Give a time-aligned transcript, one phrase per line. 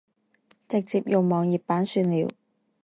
[0.67, 2.27] 直接用網頁版算了